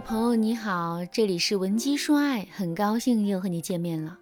[0.00, 4.18] 朋友你好，这里是文姬说爱，很高兴又和你见面了。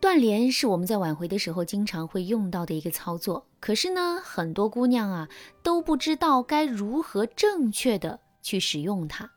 [0.00, 5.28] 断联是我们在挽回的时候经常会用到的一个操作，可是呢，很多姑娘啊
[5.62, 9.30] 都不知道该如何正确的去使用它。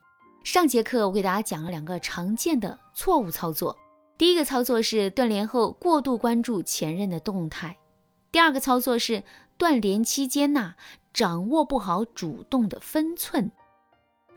[0.43, 3.77] 上节课我给大家讲了两个常见的错误操作，
[4.17, 7.77] 第一个操作是断联后过度关注前任的动态，
[8.31, 9.23] 第二个操作是
[9.57, 10.73] 断联期间呐
[11.13, 13.51] 掌握不好主动的分寸。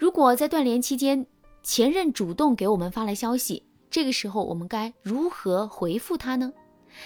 [0.01, 1.27] 如果在断联期间，
[1.63, 6.51] 前任主动给我们发来消息，这个时候我们该如何回复他呢？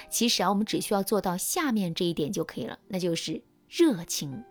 [0.08, 4.44] 其实啊，我们只需要做到下面这一点就可以了，那就是热情。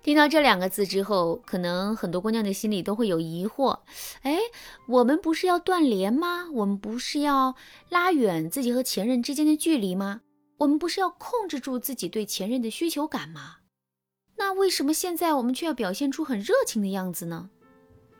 [0.00, 3.80] 听到这两个字之后，可能很多姑娘的心里都会有疑惑：
[4.22, 4.38] 哎，
[4.86, 6.46] 我们不是要断联吗？
[6.52, 7.56] 我们不是要
[7.88, 10.20] 拉远自己和前任之间的距离吗？
[10.58, 13.56] 我们不是要控制住自己对前任的需求感吗？
[14.36, 17.50] 那为什么现在我们却要表现出很热情的样子呢？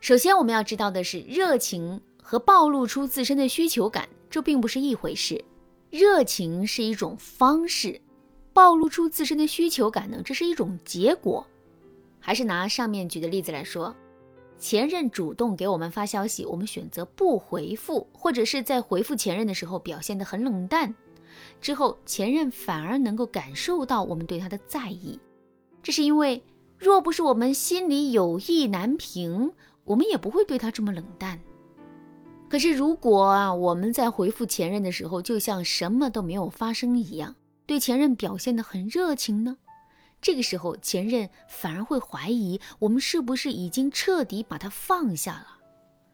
[0.01, 5.45] 首先，我们要知道的是，热情和暴露出自身的需求感，这并不是一回事。
[5.91, 8.01] 热情是一种方式，
[8.53, 11.45] 暴露出自身的需求感呢，这是一种结果。
[12.21, 13.95] 还是拿上面举的例子来说，
[14.57, 20.95] 前任主动给我们发消息，我们选择不回复，或者是在回复前任的时候表现得很冷淡，
[21.61, 25.19] 之后前任反而能够感受到我们对他的在意，
[25.83, 26.43] 这是因为，
[26.79, 29.53] 若不是我们心里有意难平。
[29.89, 31.41] 我们也不会对他这么冷淡。
[32.49, 37.35] 可是，如果啊，我们在回复前任的时候，就像什么都没有发生一样，
[37.67, 39.57] 对前任表现得很热情呢？
[40.21, 45.59] 这个时候，前任反而会怀疑我们是不是已经彻底把他放下了。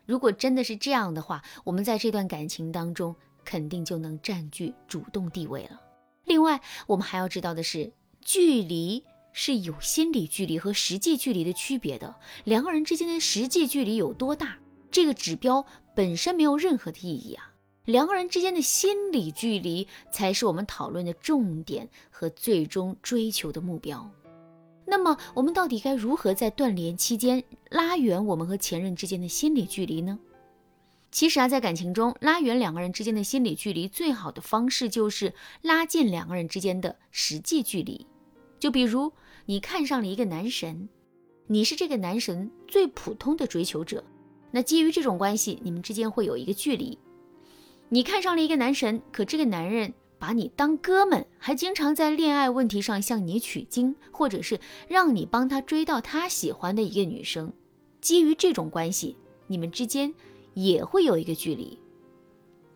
[0.06, 5.80] 如果真的是这样的话，我们在这段感情当中肯定就能占据主动地位了。
[6.24, 9.04] 另外，我们还要知道的是，距离。
[9.34, 14.56] 是有心理距离和实际距离的区别的，两个人之间的实际距离有多大，
[14.90, 17.50] 这个指标本身没有任何的意义啊。
[17.84, 24.10] 两个人之间的心理距离才是我们讨论的重点和最终追求的目标。
[24.86, 30.18] 那么，我们到底该如何在断联期间拉远我们和前任之间的心理距离呢？
[31.10, 38.06] 其实啊，在感情中拉远两个人之间的心理距离，最好的方式就是拉近两个人之间的实际距离。
[38.64, 39.12] 就比如。
[39.46, 40.88] 你看上了一个男神，
[41.48, 44.02] 你是这个男神最普通的追求者，
[44.52, 46.98] 那基于这种关系，你们之间会有一个距离。
[47.90, 54.58] 你看上了一个男神，可这个男人把你当哥们，还经常在恋爱问题上向你取经，或者是
[54.88, 57.52] 让你帮他追到他喜欢的一个女生，
[58.00, 59.14] 基于这种关系，
[59.46, 60.14] 你们之间
[60.54, 61.78] 也会有一个距离。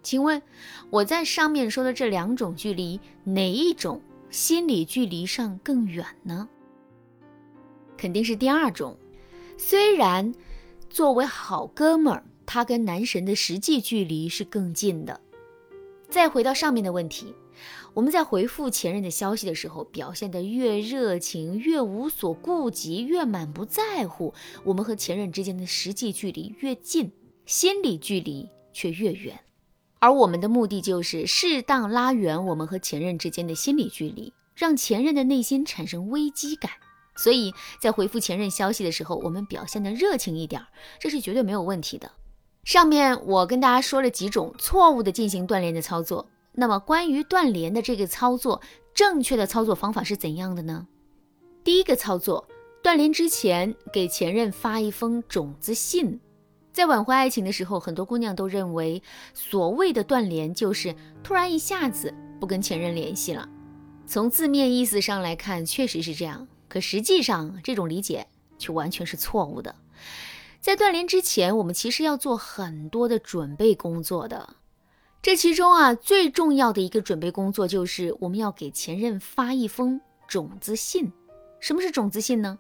[0.02, 0.42] 请问
[0.90, 6.48] 我在上面说的这两种距离，哪一种心理距离上更远呢？
[7.96, 8.96] 肯定是第二种，
[9.56, 10.32] 虽然
[10.88, 15.20] 作为好哥们儿，他跟男神的实际距离是更近的。
[16.08, 17.34] 再回到上面的问题，
[17.92, 24.32] 我们在回复前任的消息的时候，表现得越热情、越无所顾忌、越满不在乎，
[24.64, 27.12] 我们和前任之间的实际距离越近，
[27.44, 29.38] 心理距离却越远。
[30.00, 36.70] 而我们的目的就是适当拉远我们和前任之间的心理距离，让前任的内心产生危机感。
[37.16, 40.62] 所以在回复前任消息的时候，我们表现的热情一点，
[41.00, 42.10] 这是绝对没有问题的。
[42.64, 48.60] 上面我跟大家说了几种错误的进行断联的操作，那么关于断联的这个操作，
[48.94, 50.86] 正确的操作方法是怎样的呢？
[51.64, 52.46] 第一个操作，
[52.82, 56.20] 断联之前给前任发一封种子信。
[56.78, 59.02] 在挽回爱情的时候，很多姑娘都认为
[59.34, 60.94] 所谓的断联就是
[61.24, 63.48] 突然一下子不跟前任联系了。
[64.06, 66.46] 从字面意思上来看，确实是这样。
[66.68, 68.28] 可实际上，这种理解
[68.60, 69.74] 却完全是错误的。
[70.60, 74.54] 在断联之前，我们其实要做很多的准备工作的。
[75.20, 81.10] 这其中啊，最重要的一个准备工作就是我们要给前任发一封种子信。
[81.58, 82.56] 什么是种子信呢？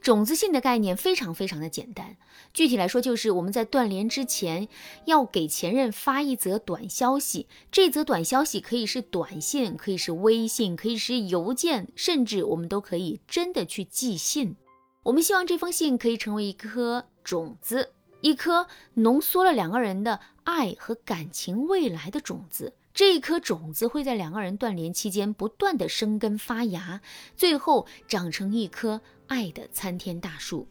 [0.00, 2.16] 种子信的概念非常非常的简单，
[2.52, 4.68] 具体来说就是我们在断联之前
[5.06, 14.56] 要给前任发一则短消息，这则短消息可以是短信，可以是微信，可以是邮件，甚至我们都可以真的去寄信。
[15.04, 22.72] 我们希望这封信可以成为一颗种子，一颗浓缩了两个人的爱和感情未来的种子。
[22.94, 27.00] 这一颗种子会在两个人断联期间不断的生根发芽，
[27.34, 30.68] 最后长成一棵爱的参天大树。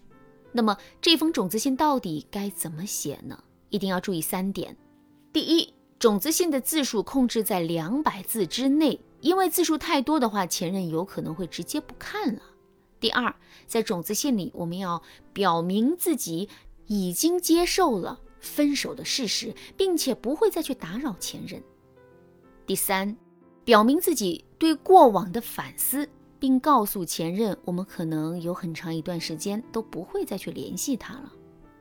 [0.54, 3.44] 那么这封种子信到底该怎么写呢？
[3.68, 4.78] 一定要注意三点：
[5.34, 12.42] 第一，种子信的字数控制在两百字之内，因为字数太多的话，前任有可能会直接不看了；
[13.02, 13.36] 第二，
[13.68, 15.04] 在种子信里，我们要
[15.34, 16.48] 表明自己
[16.88, 18.22] 已经接受了。
[18.40, 21.62] 分手的事实，并且不会再去打扰前任。
[22.66, 23.18] 第三，
[23.66, 26.08] 表明自己对过往的反思，
[26.40, 31.34] 并告诉前任，我们可能有很长一段时间都不会再去联系他了。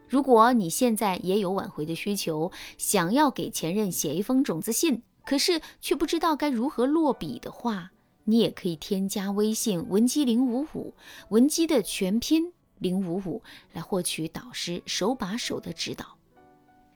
[0.08, 7.92] 如果你现在也有挽回的需求，想要给前任写一封种子信，可是却不知道该如何落笔的话，
[8.24, 10.94] 你也可以添加微信文姬零五五，
[11.28, 13.40] 文姬的全拼零五五，
[13.72, 16.18] 来获取导师手把手的指导。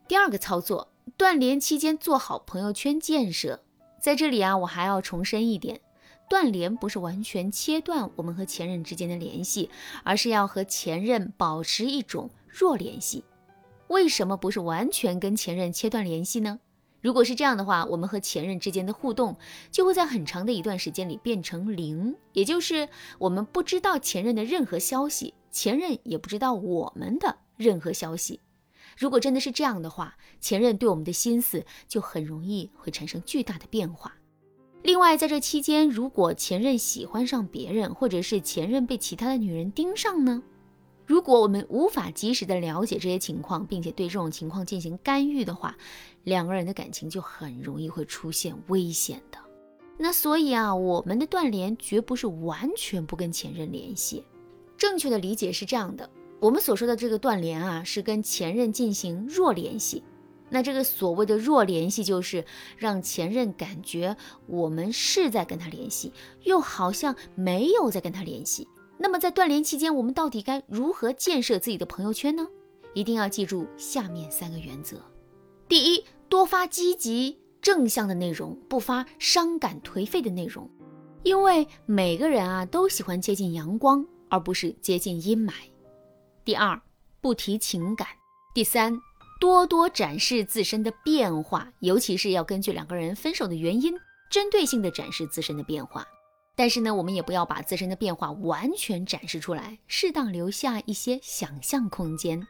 [0.09, 3.62] 第二个操作，断联期间做好朋友圈建设。
[4.00, 5.81] 在这里啊，我还要重申一点，
[6.28, 9.70] 断联不是完全切断我们和前任之间的联系，
[10.04, 13.25] 而是要和前任保持一种弱联系。
[13.88, 16.60] 为什么不是完全跟前任切断联系呢？
[17.00, 19.37] 如果是这样的话，我们和前任之间的互动
[19.70, 22.88] 就会在很长的一段时间里变成零，也就是
[23.19, 28.40] 我们不知道前任的任何消息，前任也不知道我们的任何消息。
[28.96, 34.14] 如果真的是这样的话，前任对我们的心思就很容易会产生巨大的变化。
[34.82, 40.43] 另外，在这期间，如果前任喜欢上别人，或者是前任被其他的女人盯上呢？
[41.04, 45.76] 如果我们无法及时的了解这些情况，并且对这种情况进行干预的话，
[46.25, 49.38] 两个人的感情就很容易会出现危险的。
[49.98, 54.25] 那所以啊，我们的断联绝不是完全不跟前任联系。
[54.76, 56.08] 正确的理解是这样的。
[56.41, 60.05] 我们所说的这个断联啊，是跟前任进行弱联系。
[60.49, 62.44] 那这个所谓的弱联系，就是
[62.77, 64.17] 让前任感觉
[64.47, 66.12] 我们是在跟他联系，
[66.43, 68.69] 又好像没有在跟他联系。
[68.99, 72.47] 那么在断联期间，我们到底该如何建设自己的朋友圈呢？
[72.94, 74.99] 一定要记住下面三个原则：
[75.69, 80.71] 第一，多发积极正向的内容，不发伤感颓废的内容，
[81.25, 85.53] 因为每个人啊都喜欢接近阳光，而不是接近阴霾。
[86.46, 86.81] 第二，
[87.20, 88.06] 不提情感；
[88.54, 88.96] 第三，
[89.40, 93.93] 多多展示自身的变化，尤其是要根据两个人分手的原因，
[94.31, 96.06] 针对性的展示自身的变化。
[96.54, 102.46] 但是呢，我们也不要把自身的变化完全展示出来，适当留下一些想象空间。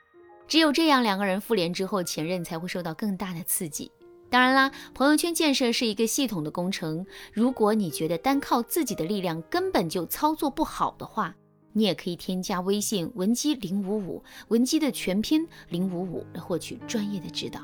[0.46, 3.90] 只有这样，两个人复联之后，前任才会受到更大的刺激。
[4.28, 11.34] 当然啦，朋友圈建设是一个系统的工程，如果你觉得单靠自己的力量根本就操作不好的话，
[11.76, 17.60] 你也可以添加微信文姬零五五，文姬的全拼零五五来获取专业的指导。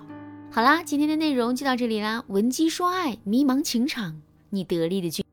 [0.50, 2.22] 好啦，今天的内容就到这里啦。
[2.28, 4.20] 文姬说爱，迷茫情场，
[4.50, 5.24] 你得力的军。